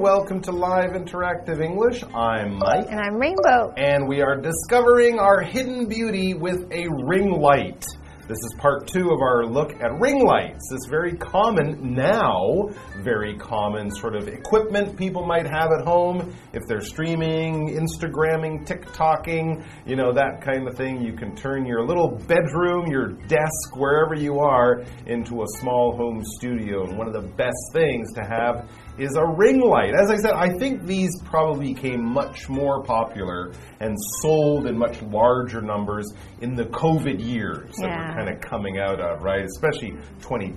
[0.00, 2.02] Welcome to Live Interactive English.
[2.14, 2.86] I'm Mike.
[2.88, 3.74] And I'm Rainbow.
[3.76, 7.84] And we are discovering our hidden beauty with a ring light.
[8.26, 10.24] This is part two of our look at ring
[10.60, 10.68] lights.
[10.70, 12.68] This very common now,
[13.02, 19.64] very common sort of equipment people might have at home if they're streaming, Instagramming, TikToking,
[19.86, 21.02] you know, that kind of thing.
[21.02, 26.22] You can turn your little bedroom, your desk, wherever you are, into a small home
[26.24, 26.84] studio.
[26.84, 29.94] And one of the best things to have is a ring light.
[29.94, 35.00] As I said, I think these probably became much more popular and sold in much
[35.02, 36.06] larger numbers
[36.42, 39.44] in the COVID years that we're kind of coming out of, right?
[39.44, 39.96] Especially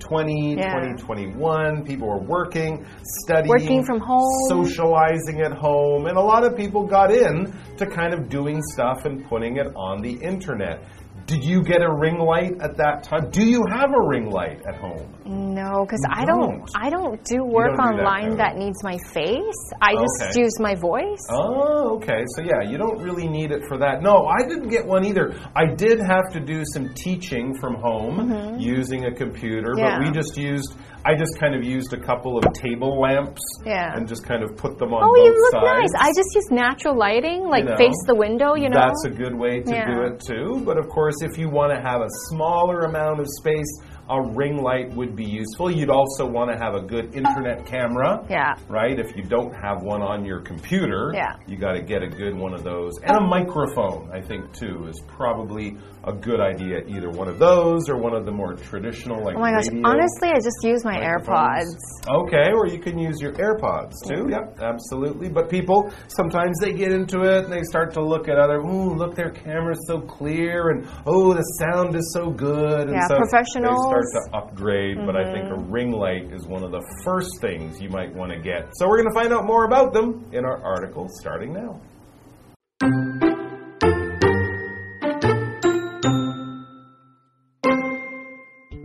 [0.00, 0.74] 2020, Yeah.
[0.74, 1.84] 2021.
[1.84, 2.84] People were working,
[3.24, 4.28] studying, Working from home.
[4.48, 9.04] socializing at home, and a lot of people got in to kind of doing stuff
[9.04, 10.80] and putting it on the internet.
[11.26, 13.30] Did you get a ring light at that time?
[13.30, 15.08] Do you have a ring light at home?
[15.24, 16.58] No, because I don't.
[16.58, 16.70] don't.
[16.76, 19.60] I don't do work don't do that online kind that needs my face.
[19.80, 21.24] I just use my voice.
[21.30, 22.24] Oh, okay.
[22.36, 24.02] So yeah, you don't really need it for that.
[24.02, 25.34] No, I didn't get one either.
[25.56, 29.78] I did have to do some teaching from home using a computer, Mm-hmm.
[29.78, 29.98] Yeah.
[29.98, 30.74] but we just used
[31.06, 33.92] I just kind of used a couple of table lamps Yeah.
[33.94, 35.92] and just kind of put them on Oh, you look sides.
[35.92, 35.94] nice.
[36.00, 38.54] I just use natural lighting, like know, face the window.
[38.54, 38.80] You know.
[38.80, 40.62] That's a good way to do it too.
[40.64, 43.70] But of course, if you want to have a smaller amount of space,
[44.10, 45.70] a ring light would be useful.
[45.70, 48.24] You'd also want to have a good internet camera.
[48.28, 48.54] Yeah.
[48.68, 48.98] Right?
[48.98, 51.36] If you don't have one on your computer, Yeah.
[51.46, 52.92] you got to get a good one of those.
[53.02, 56.80] And a microphone, I think, too, is probably a good idea.
[56.86, 59.68] Either one of those or one of the more traditional, like Oh my gosh!
[59.84, 60.94] Honestly, I just use my.
[61.04, 61.76] AirPods.
[62.08, 64.26] Okay, or you can use your AirPods too.
[64.30, 65.28] Yep, absolutely.
[65.28, 68.58] But people sometimes they get into it and they start to look at other.
[68.58, 72.88] Ooh, look, their camera's so clear, and oh, the sound is so good.
[72.88, 73.84] And Yeah, so professionals.
[73.94, 74.96] They start to upgrade.
[75.06, 75.70] But I think a mm-hmm.
[75.70, 78.70] ring light is one of the first things you might want to get.
[78.74, 81.80] So we're going to find out more about them in our article starting now.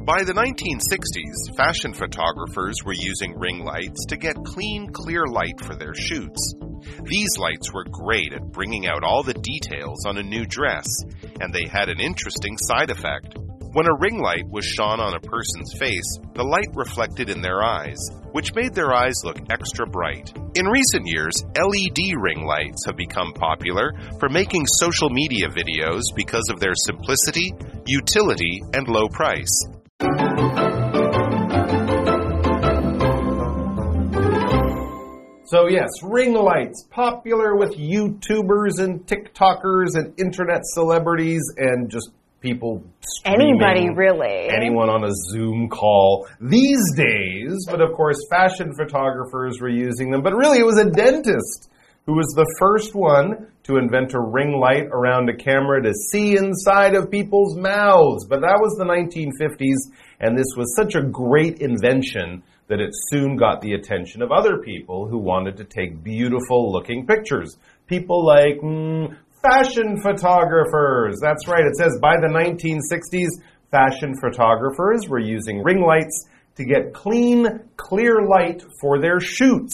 [0.05, 5.75] By the 1960s, fashion photographers were using ring lights to get clean, clear light for
[5.75, 6.55] their shoots.
[7.03, 10.87] These lights were great at bringing out all the details on a new dress,
[11.39, 13.37] and they had an interesting side effect.
[13.71, 17.61] When a ring light was shone on a person's face, the light reflected in their
[17.61, 17.99] eyes,
[18.31, 20.33] which made their eyes look extra bright.
[20.55, 26.49] In recent years, LED ring lights have become popular for making social media videos because
[26.49, 27.53] of their simplicity,
[27.85, 29.53] utility, and low price.
[35.45, 42.11] So yes, ring lights popular with YouTubers and TikTokers and internet celebrities and just
[42.41, 42.83] people.
[43.25, 44.49] Anybody really?
[44.49, 47.65] anyone on a Zoom call these days.
[47.69, 50.21] But of course, fashion photographers were using them.
[50.21, 51.69] But really, it was a dentist
[52.05, 56.35] who was the first one to invent a ring light around a camera to see
[56.35, 58.25] inside of people's mouths.
[58.27, 63.35] But that was the 1950s, and this was such a great invention that it soon
[63.35, 67.57] got the attention of other people who wanted to take beautiful looking pictures.
[67.87, 71.19] People like mm, fashion photographers.
[71.21, 71.63] That's right.
[71.63, 73.29] It says by the 1960s,
[73.71, 77.47] fashion photographers were using ring lights to get clean,
[77.77, 79.73] clear light for their shoots.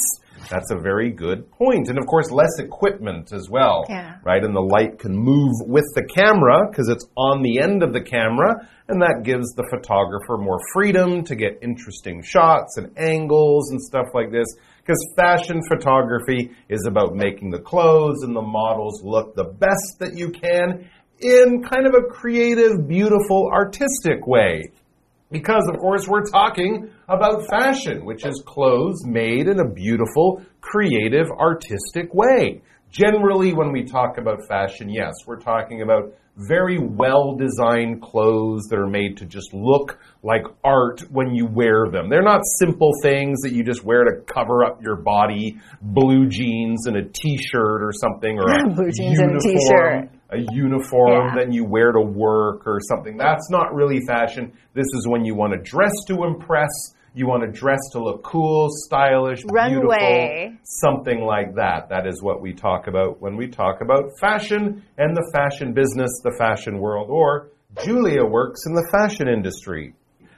[0.49, 1.89] That's a very good point.
[1.89, 3.85] And of course, less equipment as well.
[3.89, 4.17] Yeah.
[4.23, 4.43] Right?
[4.43, 8.01] And the light can move with the camera because it's on the end of the
[8.01, 8.69] camera.
[8.87, 14.07] And that gives the photographer more freedom to get interesting shots and angles and stuff
[14.13, 14.47] like this.
[14.85, 20.15] Because fashion photography is about making the clothes and the models look the best that
[20.15, 20.87] you can
[21.19, 24.71] in kind of a creative, beautiful, artistic way.
[25.31, 31.31] Because, of course, we're talking about fashion, which is clothes made in a beautiful, creative,
[31.31, 32.61] artistic way.
[32.91, 38.77] Generally, when we talk about fashion, yes, we're talking about very well designed clothes that
[38.77, 42.09] are made to just look like art when you wear them.
[42.09, 46.87] They're not simple things that you just wear to cover up your body, blue jeans
[46.87, 50.09] and a t shirt or something, or a Blue jeans and a uniform t-shirt.
[50.31, 51.43] a uniform Yeah.
[51.45, 53.15] that you wear to work or something.
[53.17, 54.51] That's not really fashion.
[54.73, 56.69] This is when you want to dress to impress.
[57.17, 60.49] You want to dress to look cool, stylish, Runway.
[60.49, 61.87] beautiful, something like that.
[61.87, 66.11] That is what we talk about when we talk about fashion and the fashion business,
[66.25, 67.51] the fashion world, or
[67.85, 69.93] Julia works in the fashion industry.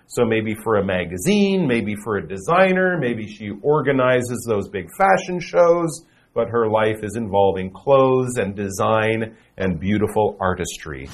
[0.05, 5.39] So maybe for a magazine, maybe for a designer, maybe she organizes those big fashion
[5.39, 11.09] shows, but her life is involving clothes and design and beautiful artistry.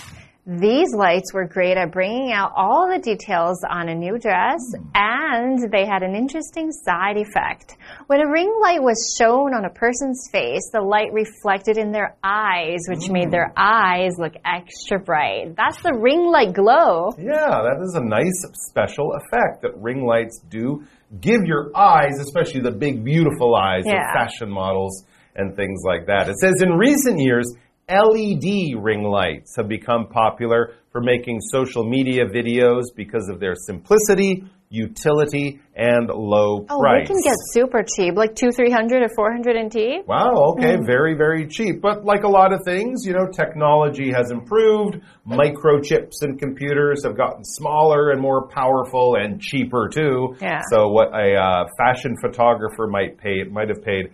[0.46, 4.90] These lights were great at bringing out all the details on a new dress, mm-hmm.
[4.94, 7.78] and they had an interesting side effect.
[8.08, 12.18] When a ring light was shown on a person's face, the light reflected in their
[12.22, 13.54] eyes, which made their mm.
[13.56, 15.56] eyes look extra bright.
[15.56, 17.12] That's the ring light glow.
[17.18, 20.84] Yeah, that is a nice special effect that ring lights do
[21.22, 23.94] give your eyes, especially the big, beautiful eyes Yeah.
[23.94, 25.06] of fashion models
[25.38, 26.28] and things like that.
[26.28, 27.46] It says in recent years,
[27.90, 34.44] LED ring lights have become popular for making social media videos because of their simplicity,
[34.70, 36.72] utility, and low price.
[36.72, 40.08] Oh, they can get super cheap, like two, three hundred or four hundred NT.
[40.08, 41.82] Wow, okay, very, very cheap.
[41.82, 45.02] But like a lot of things, you know, technology has improved.
[45.28, 50.36] Microchips in computers have gotten smaller and more powerful and cheaper too.
[50.42, 50.62] Yeah.
[50.72, 54.14] So what a uh, fashion photographer might pay, might have paid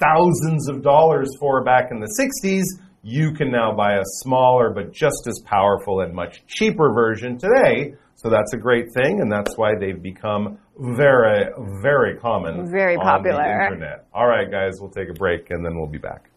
[0.00, 2.64] thousands of dollars for back in the 60s,
[3.02, 7.94] you can now buy a smaller but just as powerful and much cheaper version today.
[8.14, 11.46] So that's a great thing, and that's why they've become very,
[11.80, 12.70] very common.
[12.70, 13.40] Very popular.
[13.40, 14.04] On the internet.
[14.12, 16.28] All right, guys, we'll take a break and then we'll be back.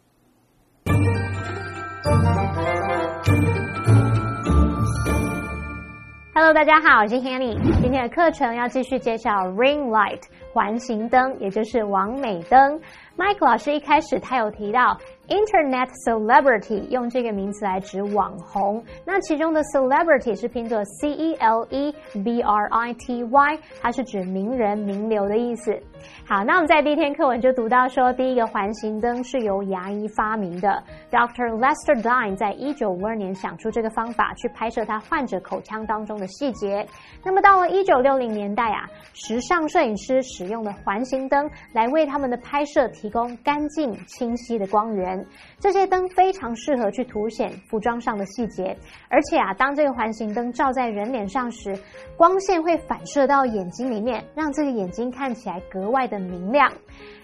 [6.36, 7.54] Hello，大家好，我是 Hanny。
[7.82, 12.80] 今天的课程要继续介绍 Ring Light 环形灯，也就是网美灯。
[13.16, 14.98] Mike 老师一开始他有提到
[15.33, 25.79] Internet celebrity 用这个名词来指网红，那其中的 celebrity 是拼作 C E L E B R I T Y，它是指名人、名流的意思。
[26.26, 31.50] 好，那我们在第一天课文就读到说，第一个环形灯是由牙医发明的，Dr.
[31.58, 36.86] Lester Dine 在一九五二年想出这个方法去拍摄他患者口腔当中的细节。
[37.24, 45.26] 那么到了一九六零年代啊，时尚摄影师使用了环形灯来为他们的拍摄提供干净清晰的光源。
[45.60, 48.76] 这些灯非常适合去凸显服装上的细节，
[49.10, 51.78] 而且啊，当这个环形灯照在人脸上时，
[52.18, 56.70] 光线会反射到眼睛里面，让这个眼睛看起来格外外的明亮。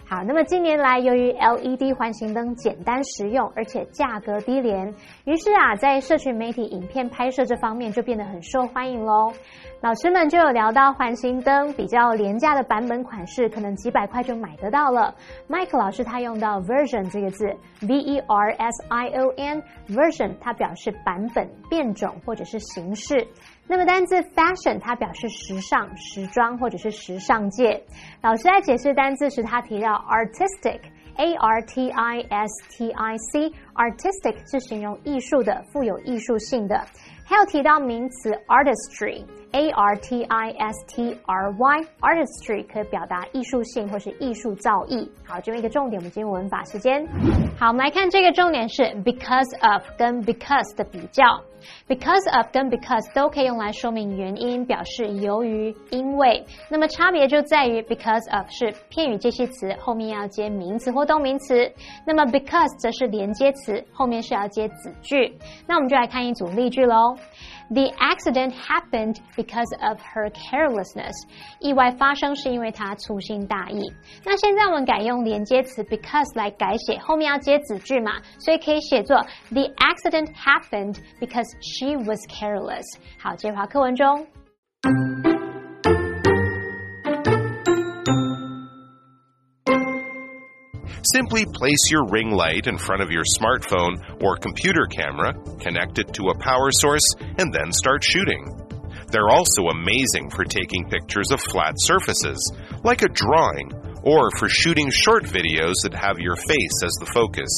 [0.08, 4.92] 好，那么近年来，由于 LED 环形灯简单实用，而且价格低廉，
[5.26, 9.32] 于是啊，在社群媒体影片拍摄这方面就变得很受欢迎喽。
[9.82, 15.14] 老师们就有聊到环形灯比较廉价的版本款式，可能几百块就买得到了。
[15.48, 17.46] Mike 老师他用到 version 这个字
[17.88, 23.28] ，V E R S I O N version，它表示版本、变种或者是形式。
[23.70, 27.80] 那么单字 fashion 它表示时尚、时装或者是时尚界。
[28.20, 30.80] 老师在解释单字时，他提到 artistic。
[31.18, 36.82] A R T I S T I C，artistic 是形容艺术的、富有艺术性的。
[37.26, 45.10] 还有提到名词 artistry A R T I S T R Y，artistry 可以表达艺术性或是艺术造诣。
[45.26, 47.06] 好，这边一个重点，我们进入文法时间。
[47.58, 51.24] 好，我们来看这个重点是 because of 跟 because 的比较。
[51.90, 56.46] because of 跟 because 都可以用来说明原因，表示由于、因为。
[56.70, 61.70] 那么差别就在于 because of 是片语介系词，后面要接名词或动名词；
[62.08, 65.38] 那么 because 则是连接词，后面是要接子句。
[65.68, 67.18] 那我们就来看一组例句喽。
[67.71, 71.13] The accident happened because of her carelessness。
[71.61, 73.93] 意外发生是因为她粗心大意。
[74.25, 79.17] 那现在我们改用连接词 because 来改写，后面要接子句嘛，所以可以写作
[79.51, 82.85] The accident happened because she was careless。
[83.19, 84.27] 好，接回课文中。
[91.04, 96.14] Simply place your ring light in front of your smartphone or computer camera, connect it
[96.14, 98.46] to a power source, and then start shooting.
[99.12, 102.52] They're also amazing for taking pictures of flat surfaces,
[102.84, 103.72] like a drawing,
[104.04, 107.50] or for shooting short videos that have your face as the focus.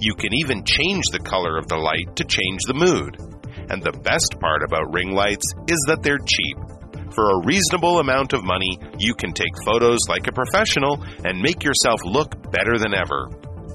[0.00, 3.18] You can even change the color of the light to change the mood.
[3.70, 6.56] And the best part about ring lights is that they're cheap.
[7.14, 11.62] For a reasonable amount of money, you can take photos like a professional and make
[11.62, 13.28] yourself look better than ever.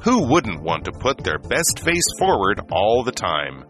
[0.03, 3.63] Who wouldn't want to put their best face forward all the time?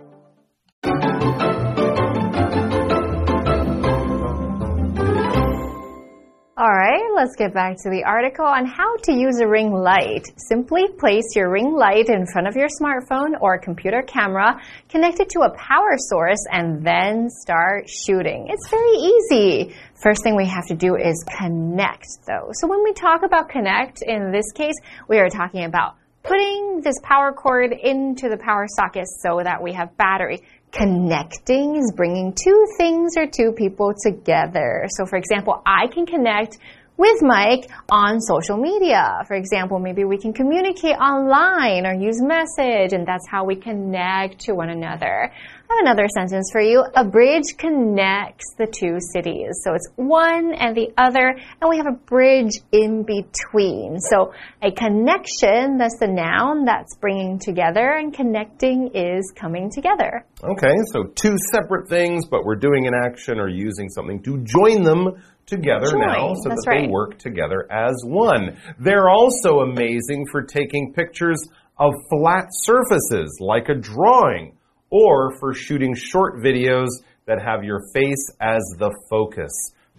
[6.67, 10.25] All right, let's get back to the article on how to use a ring light.
[10.35, 14.59] Simply place your ring light in front of your smartphone or computer camera,
[14.89, 18.47] connect it to a power source, and then start shooting.
[18.49, 19.75] It's very easy.
[20.03, 22.49] First thing we have to do is connect, though.
[22.51, 24.75] So when we talk about connect, in this case,
[25.07, 29.71] we are talking about putting this power cord into the power socket so that we
[29.71, 30.41] have battery.
[30.77, 34.85] Connecting is bringing two things or two people together.
[34.89, 36.59] So, for example, I can connect
[36.97, 39.23] with Mike on social media.
[39.27, 44.41] For example, maybe we can communicate online or use message, and that's how we connect
[44.41, 45.31] to one another.
[45.69, 46.81] I have another sentence for you.
[46.95, 49.59] A bridge connects the two cities.
[49.63, 53.99] So it's one and the other, and we have a bridge in between.
[53.99, 54.31] So
[54.61, 60.25] a connection, that's the noun that's bringing together, and connecting is coming together.
[60.41, 64.83] Okay, so two separate things, but we're doing an action or using something to join
[64.83, 66.89] them together Join, now so that's that they right.
[66.89, 68.57] work together as one.
[68.79, 71.41] They're also amazing for taking pictures
[71.77, 74.53] of flat surfaces like a drawing
[74.89, 76.87] or for shooting short videos
[77.25, 79.51] that have your face as the focus.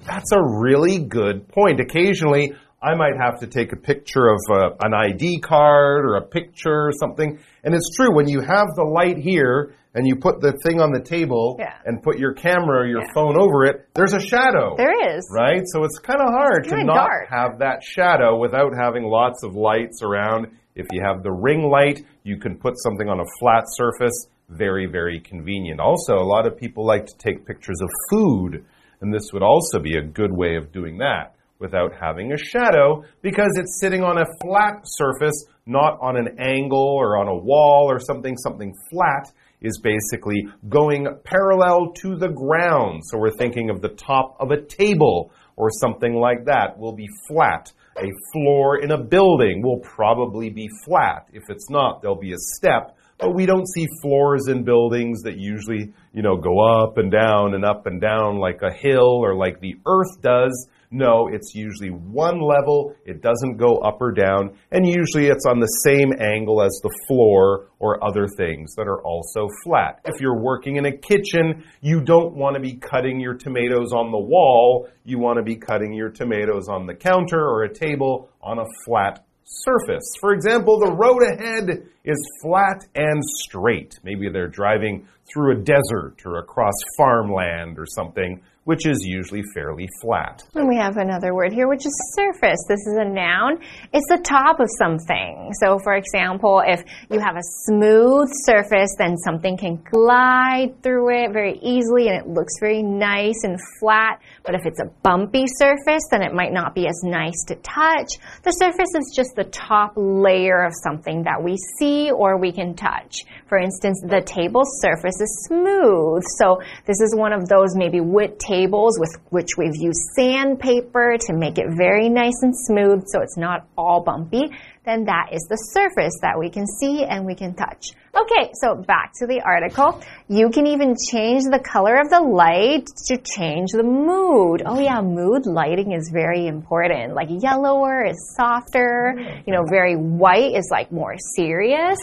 [0.07, 1.81] That's a really good point.
[1.81, 6.23] Occasionally, I might have to take a picture of uh, an ID card or a
[6.23, 7.39] picture or something.
[7.65, 10.93] And it's true, when you have the light here and you put the thing on
[10.93, 11.75] the table Yeah.
[11.85, 13.13] and put your camera or your Yeah.
[13.13, 14.77] phone over it, there's a shadow.
[14.77, 15.29] There is.
[15.35, 15.63] Right?
[15.67, 17.29] So it's kind of hard to not dark.
[17.31, 20.47] have that shadow without having lots of lights around.
[20.77, 24.29] If you have the ring light, you can put something on a flat surface.
[24.49, 25.79] Very, very convenient.
[25.79, 28.65] Also, a lot of people like to take pictures of food,
[29.01, 33.03] and this would also be a good way of doing that without having a shadow
[33.21, 37.87] because it's sitting on a flat surface, not on an angle or on a wall
[37.91, 38.37] or something.
[38.37, 43.03] Something flat is basically going parallel to the ground.
[43.05, 47.09] So we're thinking of the top of a table or something like that will be
[47.29, 47.73] flat.
[47.99, 51.27] A floor in a building will probably be flat.
[51.33, 52.97] If it's not, there'll be a step.
[53.19, 57.55] But we don't see floors in buildings that usually, you know, go up and down
[57.55, 60.69] and up and down like a hill or like the earth does.
[60.91, 62.95] No, it's usually one level.
[63.05, 64.57] It doesn't go up or down.
[64.71, 69.03] And usually it's on the same angle as the floor or other things that are
[69.03, 70.01] also flat.
[70.07, 74.13] If you're working in a kitchen, you don't want to be cutting your tomatoes on
[74.13, 74.89] the wall.
[75.05, 78.65] You want to be cutting your tomatoes on the counter or a table on a
[78.87, 80.13] flat surface.
[80.21, 83.99] For example, the road ahead is flat and straight.
[84.03, 89.89] Maybe they're driving through a desert or across farmland or something, which is usually fairly
[90.03, 90.45] flat.
[90.55, 92.63] And we have another word here, which is surface.
[92.69, 93.61] This is a noun.
[93.95, 95.55] It's the top of something.
[95.59, 101.33] So, for example, if you have a smooth surface, then something can glide through it
[101.33, 104.21] very easily and it looks very nice and flat.
[104.45, 108.21] But if it's a bumpy surface, then it might not be as nice to touch.
[108.43, 112.75] The surface is just the top layer of something that we see or we can
[112.75, 113.25] touch.
[113.49, 116.23] For instance, the table surface is smooth.
[116.37, 121.33] So, this is one of those maybe wood tables with which we've used sandpaper to
[121.33, 124.51] make it very nice and smooth so it's not all bumpy.
[124.85, 127.93] Then that is the surface that we can see and we can touch.
[128.17, 130.03] Okay, so back to the article.
[130.29, 134.63] You can even change the color of the light to change the mood.
[134.65, 137.15] Oh yeah, mood lighting is very important.
[137.15, 139.15] Like yellower is softer,
[139.47, 141.99] you know, very white is like more serious.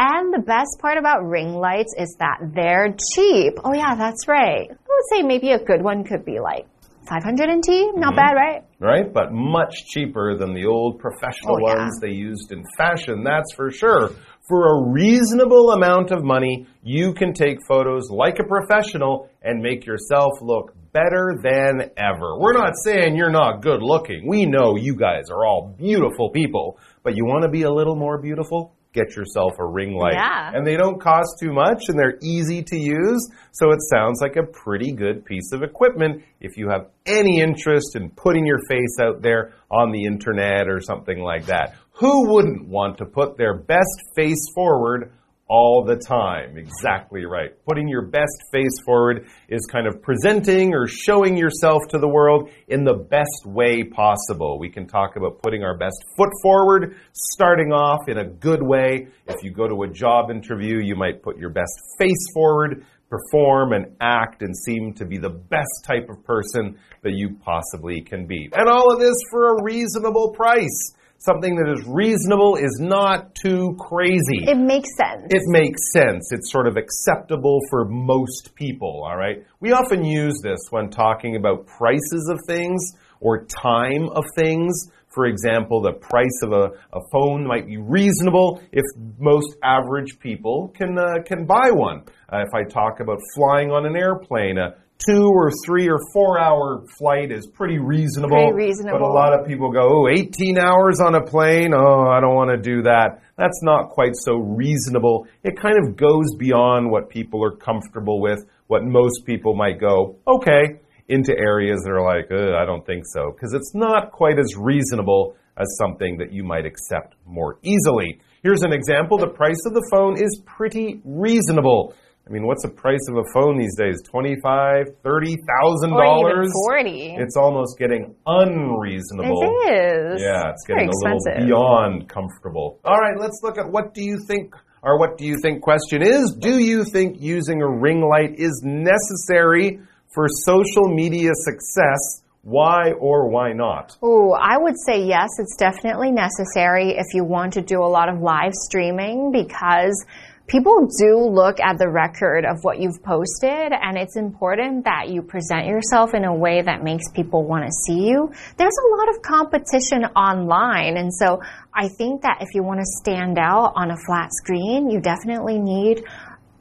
[0.00, 3.54] And the best part about ring lights is that they're cheap.
[3.64, 4.70] Oh yeah, that's right.
[4.70, 6.66] I would say maybe a good one could be like
[7.08, 7.96] 500 NT.
[7.96, 8.16] Not mm-hmm.
[8.16, 8.62] bad, right?
[8.78, 9.12] Right?
[9.12, 11.74] But much cheaper than the old professional Oh, yeah.
[11.78, 14.10] ones they used in fashion, that's for sure.
[14.48, 19.84] For a reasonable amount of money, you can take photos like a professional and make
[19.84, 22.38] yourself look better than ever.
[22.38, 24.28] We're not saying you're not good looking.
[24.28, 27.96] We know you guys are all beautiful people, but you want to be a little
[27.96, 28.74] more beautiful?
[28.98, 30.14] Get yourself a ring light.
[30.14, 30.50] Yeah.
[30.52, 34.34] And they don't cost too much and they're easy to use, so it sounds like
[34.34, 38.98] a pretty good piece of equipment if you have any interest in putting your face
[39.00, 41.76] out there on the internet or something like that.
[41.92, 45.12] Who wouldn't want to put their best face forward
[45.48, 46.56] all the time?
[46.56, 47.50] Exactly right.
[47.66, 52.50] Putting your best face forward is kind of presenting or showing yourself to the world
[52.68, 54.58] in the best way possible.
[54.58, 59.08] We can talk about putting our best foot forward, starting off in a good way.
[59.26, 63.72] If you go to a job interview, you might put your best face forward, perform
[63.72, 68.26] and act and seem to be the best type of person that you possibly can
[68.26, 68.50] be.
[68.52, 70.94] And all of this for a reasonable price.
[71.20, 74.46] Something that is reasonable is not too crazy.
[74.46, 75.26] It makes sense.
[75.30, 76.30] It makes sense.
[76.30, 79.44] It's sort of acceptable for most people, all right?
[79.58, 82.80] We often use this when talking about prices of things
[83.18, 84.90] or time of things.
[85.08, 88.84] For example, the price of a, a phone might be reasonable if
[89.18, 92.04] most average people can, uh, can buy one.
[92.32, 94.76] Uh, if I talk about flying on an airplane, a
[95.06, 98.36] two or three or four hour flight is pretty reasonable.
[98.36, 98.98] Pretty reasonable.
[98.98, 101.72] But a lot of people go, oh, 18 hours on a plane?
[101.72, 103.22] Oh, I don't want to do that.
[103.36, 105.26] That's not quite so reasonable.
[105.44, 110.16] It kind of goes beyond what people are comfortable with, what most people might go,
[110.26, 113.32] okay, into areas that are like, I don't think so.
[113.32, 118.20] Because it's not quite as reasonable as something that you might accept more easily.
[118.42, 119.18] Here's an example.
[119.18, 121.94] The price of the phone is pretty reasonable.
[122.28, 124.02] I mean, what's the price of a phone these days?
[124.10, 126.52] Twenty-five, thirty thousand dollars.
[126.66, 127.16] 40.
[127.18, 129.40] It's almost getting unreasonable.
[129.42, 130.22] It is.
[130.22, 132.80] Yeah, it's Very getting a little beyond comfortable.
[132.84, 136.02] All right, let's look at what do you think or what do you think question
[136.02, 139.80] is do you think using a ring light is necessary
[140.14, 142.22] for social media success?
[142.42, 143.96] Why or why not?
[144.02, 148.08] Oh, I would say yes, it's definitely necessary if you want to do a lot
[148.08, 150.04] of live streaming because
[150.48, 155.22] people do look at the record of what you've posted and it's important that you
[155.22, 158.32] present yourself in a way that makes people want to see you.
[158.56, 161.40] There's a lot of competition online and so
[161.74, 165.58] I think that if you want to stand out on a flat screen, you definitely
[165.58, 166.02] need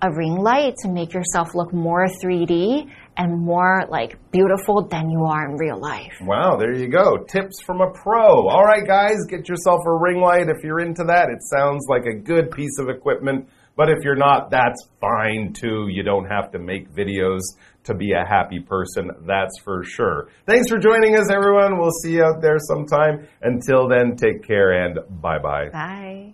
[0.01, 5.23] a ring light to make yourself look more 3D and more like beautiful than you
[5.25, 6.13] are in real life.
[6.21, 7.17] Wow, there you go.
[7.27, 8.47] Tips from a pro.
[8.47, 11.29] All right, guys, get yourself a ring light if you're into that.
[11.29, 13.47] It sounds like a good piece of equipment.
[13.77, 15.87] But if you're not, that's fine too.
[15.89, 17.39] You don't have to make videos
[17.83, 20.27] to be a happy person, that's for sure.
[20.45, 21.79] Thanks for joining us, everyone.
[21.79, 23.27] We'll see you out there sometime.
[23.41, 25.69] Until then, take care and bye bye.
[25.71, 26.33] Bye.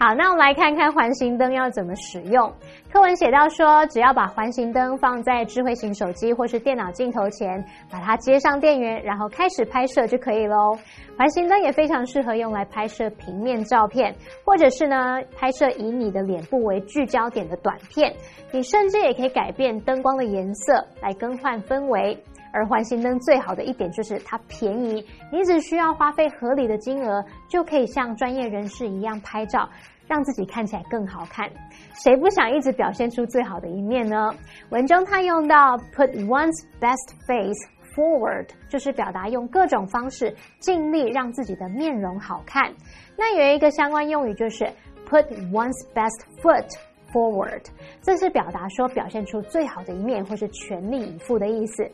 [0.00, 2.52] 好，那我们来看看环形灯要怎么使用。
[2.92, 10.78] 课文写到说，只要把环形灯放在智慧型手机或是电脑镜头前，把它接上电源，然后开始拍摄就可以喽。
[11.16, 14.14] 环形灯也非常适合用来拍摄平面照片，
[14.44, 18.14] 或者是呢拍摄以你的脸部为聚焦点的短片。
[18.52, 22.16] 你甚至也可以改变灯光的颜色来更换氛围。
[22.58, 29.68] 而环形灯最好的一点就是它便宜，你只需要花费合理的金额，就可以像专业人士一样拍照，
[30.08, 31.48] 让自己看起来更好看。
[31.94, 34.34] 谁不想一直表现出最好的一面呢？
[34.70, 42.74] 文中它用到 put one's best face forward，就是表达用各种方式尽力让自己的面容好看。
[43.16, 44.64] 那有一个相关用语就是
[45.08, 46.66] put one's best foot。
[47.12, 47.64] Forward，
[48.02, 51.90] 这是表达说表现出最好的一面或是全力以赴的意思。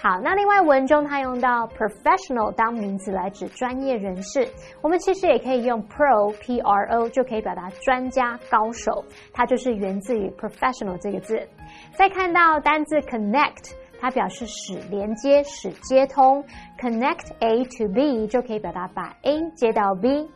[0.00, 4.48] 好，那另外文中它用到 professional 当名词来指专业人士，
[4.80, 11.46] 我们其实也可以用 pro p r o 就可以表达专家高手，它就是源自于 professional 这个字。
[11.92, 16.42] 再看到单字 connect，它表示使连接、使接通
[16.80, 20.26] ，connect A to B 就可以表达把 A 接到 B。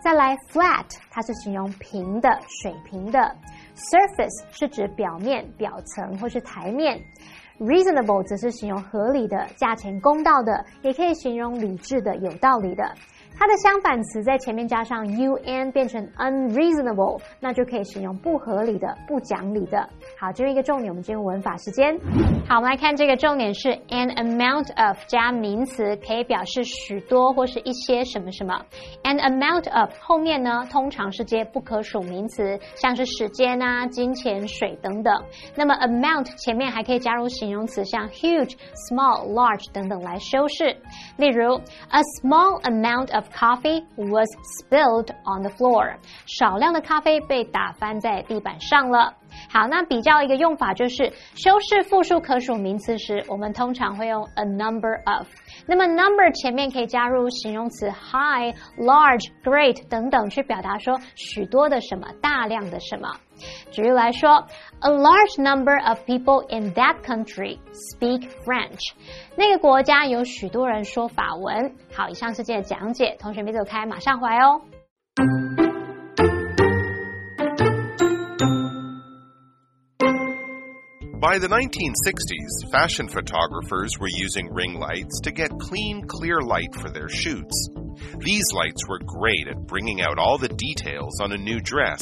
[0.00, 2.30] 再来 flat，它是形容平的、
[2.62, 3.34] 水平的。
[3.78, 7.00] Surface 是指表面、表层或是台面
[7.60, 12.92] ，reasonable 则是形容合理的、价钱公道的，也可以形容理智的、有道理的。
[13.36, 19.88] 它的相反词在前面加上 un 变成 unreasonable，那就可以形容不合理的、不讲理的。
[20.18, 21.98] 好，这是一个重点，我们进入文法时间。
[22.48, 28.60] 好，我们来看这个重点是 an amount of 加名词，可以表示许多或是一些什么什么。
[29.04, 35.14] an amount of 后面呢，通常是接不可数名词，像是时间啊、金钱、水等等。
[35.54, 38.56] 那么 amount 前面还可以加入形容词，像 huge、
[38.90, 40.76] small、large 等等来修饰。
[41.16, 41.54] 例如
[41.90, 44.27] ，a small amount of coffee was
[44.59, 45.95] spilled on the floor。
[46.25, 49.13] 少量的咖啡被打翻在地板上了。
[49.50, 55.26] 好，那比较一个用法就是修饰复数可数名词时，我们通常会用 a number of。
[55.66, 63.08] 那么 number 前面可以加入形容词 high、large、great 等等，去表达说许多的什么、大量的什么。
[63.70, 64.46] 举例来说
[64.80, 68.92] ，a large number of people in that country speak French。
[69.36, 71.74] 那个国家有许多人说法文。
[71.94, 75.67] 好，以上是今天的讲解，同学别走开，马上回来哦。
[81.20, 87.08] By the 1960s, fashion photographers were using ring lights to get clean, clear light for their
[87.08, 87.70] shoots.
[88.20, 92.00] These lights were great at bringing out all the details on a new dress,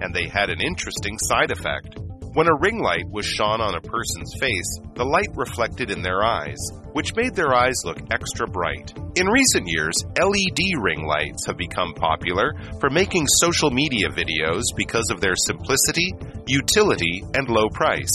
[0.00, 1.98] and they had an interesting side effect.
[2.32, 6.24] When a ring light was shone on a person's face, the light reflected in their
[6.24, 6.58] eyes,
[6.94, 8.96] which made their eyes look extra bright.
[9.16, 15.10] In recent years, LED ring lights have become popular for making social media videos because
[15.10, 16.14] of their simplicity,
[16.46, 18.08] utility, and low price.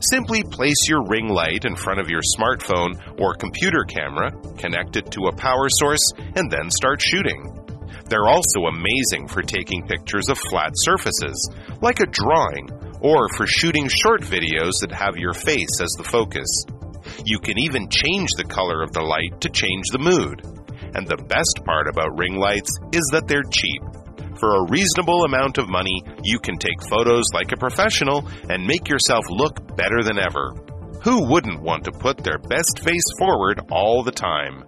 [0.00, 5.10] Simply place your ring light in front of your smartphone or computer camera, connect it
[5.12, 7.66] to a power source, and then start shooting.
[8.08, 12.68] They're also amazing for taking pictures of flat surfaces, like a drawing,
[13.00, 16.48] or for shooting short videos that have your face as the focus.
[17.24, 20.42] You can even change the color of the light to change the mood.
[20.94, 23.82] And the best part about ring lights is that they're cheap.
[24.38, 28.86] For a reasonable amount of money, you can take photos like a professional and make
[28.86, 30.52] yourself look better than ever.
[31.04, 34.64] Who wouldn't want to put their best face forward all the time?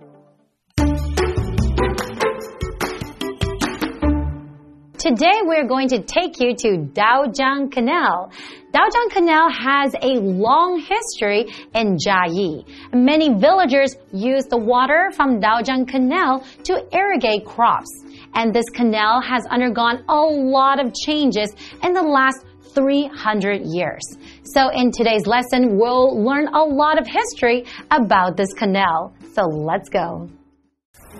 [4.98, 8.32] Today we're going to take you to Daojiang Canal.
[8.72, 12.64] Daojiang Canal has a long history in Jiayi.
[12.92, 17.88] Many villagers use the water from Daojiang Canal to irrigate crops.
[18.34, 24.02] And this canal has undergone a lot of changes in the last 300 years.
[24.44, 29.14] So in today's lesson, we'll learn a lot of history about this canal.
[29.34, 30.28] So let's go.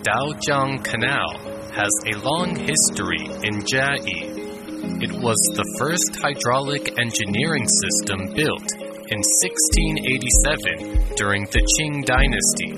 [0.03, 1.39] Daojiang Canal
[1.75, 4.49] has a long history in Jiayi.
[5.03, 8.73] It was the first hydraulic engineering system built
[9.11, 12.73] in 1687 during the Qing dynasty.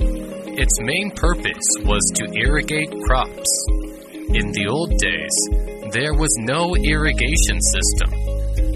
[0.60, 3.50] Its main purpose was to irrigate crops.
[4.30, 5.36] In the old days,
[5.90, 8.14] there was no irrigation system.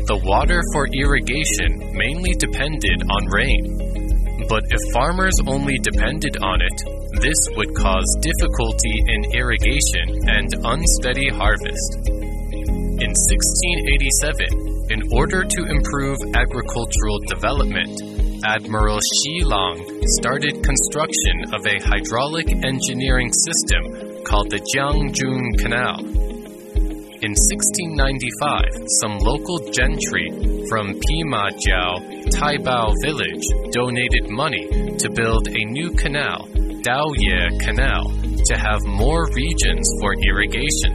[0.02, 4.50] The water for irrigation mainly depended on rain.
[4.50, 6.78] But if farmers only depended on it,
[7.22, 12.02] this would cause difficulty in irrigation and unsteady harvest.
[12.98, 17.94] In 1687, in order to improve agricultural development,
[18.42, 19.78] Admiral Shi Lang
[20.18, 26.00] started construction of a hydraulic engineering system called the Jiangjun Canal.
[27.24, 30.28] In 1695, some local gentry
[30.68, 32.00] from Pima Jiao,
[32.32, 36.48] Taibao village donated money to build a new canal
[36.84, 38.12] Daoye Canal
[38.44, 40.92] to have more regions for irrigation.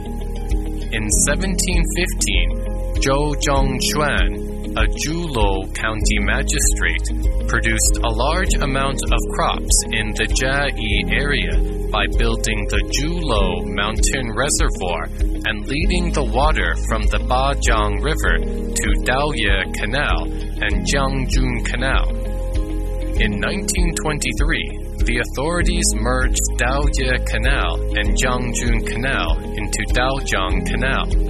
[0.94, 7.02] In 1715, Zhou Zhongquan, a Julou county magistrate,
[7.48, 11.58] produced a large amount of crops in the Jiayi area
[11.90, 15.10] by building the Julou Mountain Reservoir
[15.50, 20.30] and leading the water from the Bajiang River to Daoye Canal
[20.62, 22.08] and Jiangjun Canal.
[23.18, 31.29] In 1923, the authorities merged Daoye Canal and Jiangjun Canal into Daojiang Canal.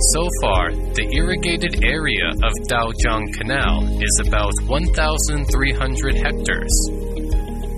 [0.00, 6.72] So far, the irrigated area of Daojiang Canal is about 1,300 hectares.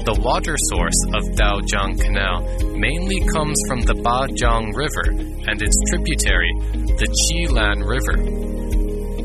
[0.07, 2.47] The water source of Daojiang Canal
[2.79, 5.19] mainly comes from the Bajiang River
[5.51, 6.55] and its tributary,
[6.95, 8.15] the Qilan River.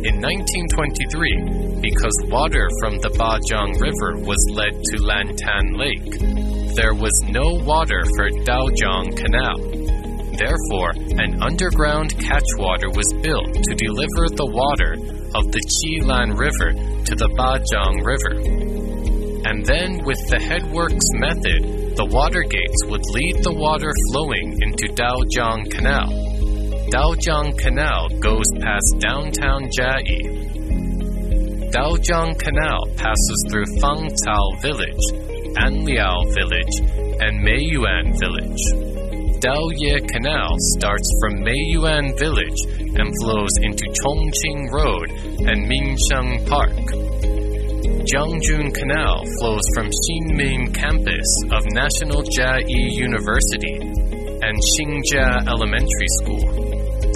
[0.02, 7.14] In 1923, because water from the Bajiang River was led to Lantan Lake, there was
[7.30, 9.97] no water for Daojiang Canal.
[10.38, 14.94] Therefore, an underground catchwater was built to deliver the water
[15.34, 18.38] of the Qilan River to the Bajiang River.
[19.50, 24.94] And then, with the headworks method, the water gates would lead the water flowing into
[24.94, 26.10] Daojiang Canal.
[26.94, 30.48] Daojiang Canal goes past downtown Jiayi.
[31.74, 35.06] Daojiang Canal passes through Fangcao Village,
[35.58, 36.78] Anliao Village,
[37.26, 38.87] and Meiyuan Village.
[39.40, 42.62] Daoye Canal starts from Meiyuan Village
[42.98, 45.10] and flows into Chongqing Road
[45.48, 46.74] and Minsheng Park.
[48.08, 56.68] Jiangjun Canal flows from Xinmin Campus of National Jiayi University and Xingjia Elementary School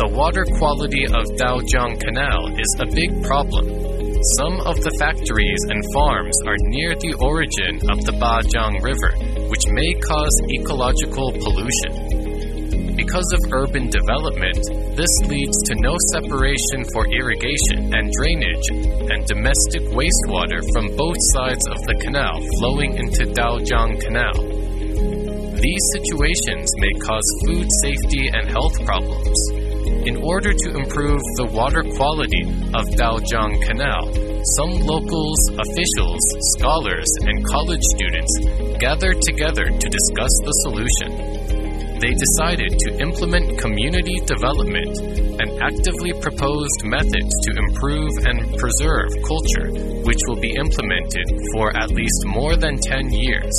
[0.02, 3.91] the water quality of Daojiang Canal is a big problem.
[4.22, 9.18] Some of the factories and farms are near the origin of the Bajiang River,
[9.50, 12.94] which may cause ecological pollution.
[12.94, 14.62] Because of urban development,
[14.94, 18.68] this leads to no separation for irrigation and drainage,
[19.10, 24.38] and domestic wastewater from both sides of the canal flowing into Daojiang Canal.
[25.58, 29.61] These situations may cause food safety and health problems.
[30.02, 32.42] In order to improve the water quality
[32.74, 34.10] of Daojiang Canal,
[34.58, 36.24] some locals, officials,
[36.58, 38.34] scholars, and college students
[38.82, 42.02] gathered together to discuss the solution.
[42.02, 44.98] They decided to implement community development
[45.38, 49.70] and actively proposed methods to improve and preserve culture,
[50.02, 53.54] which will be implemented for at least more than 10 years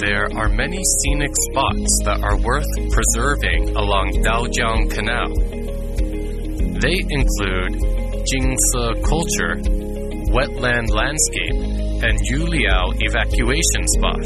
[0.00, 5.28] there are many scenic spots that are worth preserving along Daojiang Canal.
[6.80, 7.76] They include
[8.24, 9.60] Jingse Culture,
[10.32, 11.52] Wetland Landscape,
[12.00, 14.24] and Yuliao Evacuation Spot.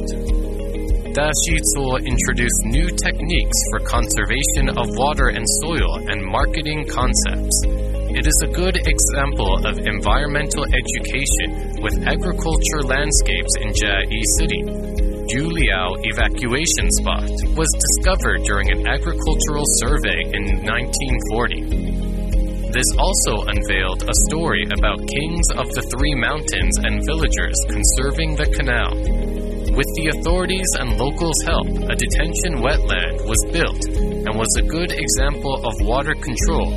[1.11, 7.57] Da Shizuo introduced new techniques for conservation of water and soil and marketing concepts.
[8.15, 15.04] It is a good example of environmental education with agriculture landscapes in Jiayi City.
[15.33, 17.25] Yuliao evacuation spot
[17.57, 22.69] was discovered during an agricultural survey in 1940.
[22.69, 28.53] This also unveiled a story about kings of the three mountains and villagers conserving the
[28.53, 28.93] canal.
[29.73, 34.93] With the authorities and locals' help, a detention wetland was built and was a good
[34.93, 36.69] example of water control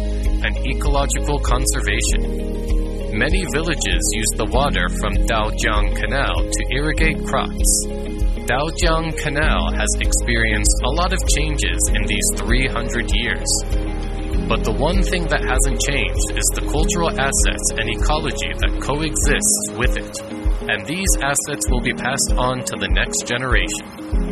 [0.45, 2.47] and ecological conservation.
[3.17, 8.06] Many villages use the water from Daojiang Canal to irrigate crops.
[8.47, 13.49] Daojiang Canal has experienced a lot of changes in these 300 years.
[14.47, 19.75] But the one thing that hasn't changed is the cultural assets and ecology that coexists
[19.75, 20.15] with it.
[20.71, 24.26] And these assets will be passed on to the next generation.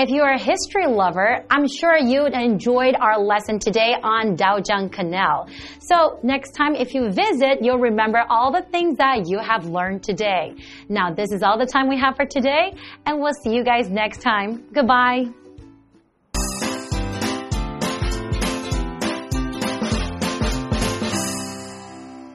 [0.00, 5.46] If you're a history lover, I'm sure you enjoyed our lesson today on Daojiang Canal.
[5.78, 10.02] So next time if you visit, you'll remember all the things that you have learned
[10.02, 10.54] today.
[10.88, 12.72] Now this is all the time we have for today,
[13.04, 14.64] and we'll see you guys next time.
[14.72, 15.26] Goodbye.